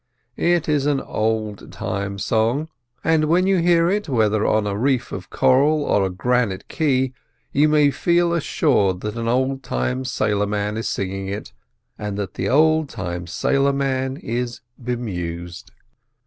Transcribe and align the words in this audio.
It 0.37 0.67
is 0.67 0.87
an 0.87 0.99
old 0.99 1.71
time 1.71 2.17
song; 2.17 2.69
and 3.03 3.25
when 3.25 3.45
you 3.45 3.57
hear 3.57 3.87
it, 3.87 4.09
whether 4.09 4.47
on 4.47 4.65
a 4.65 4.75
reef 4.75 5.11
of 5.11 5.29
coral 5.29 5.83
or 5.83 6.03
a 6.03 6.09
granite 6.09 6.67
quay, 6.67 7.13
you 7.51 7.69
may 7.69 7.91
feel 7.91 8.33
assured 8.33 9.01
that 9.01 9.15
an 9.15 9.27
old 9.27 9.61
time 9.61 10.03
sailor 10.03 10.47
man 10.47 10.75
is 10.75 10.89
singing 10.89 11.27
it, 11.27 11.53
and 11.99 12.17
that 12.17 12.33
the 12.33 12.49
old 12.49 12.89
time 12.89 13.27
sailor 13.27 13.73
man 13.73 14.17
is 14.17 14.61
bemused. 14.83 15.69